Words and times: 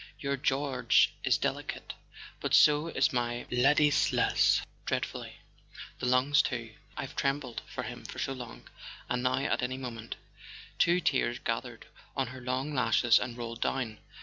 Your 0.19 0.35
George 0.35 1.13
is 1.23 1.37
delicate. 1.37 1.93
But 2.39 2.55
so 2.55 2.87
is 2.87 3.13
my 3.13 3.45
Ladislas—dreadfully. 3.51 5.33
The 5.99 6.05
lungs 6.07 6.41
too. 6.41 6.73
I've 6.97 7.15
trem¬ 7.15 7.39
bled 7.39 7.61
for 7.67 7.83
him 7.83 8.05
for 8.05 8.17
so 8.17 8.33
long; 8.33 8.67
and 9.09 9.21
now, 9.21 9.37
at 9.43 9.61
any 9.61 9.77
moment..." 9.77 10.15
Two 10.79 11.01
tears 11.01 11.37
gathered 11.37 11.85
on 12.17 12.29
her 12.29 12.41
long 12.41 12.73
lashes 12.73 13.19
and 13.19 13.37
rolled 13.37 13.61
down 13.61 13.99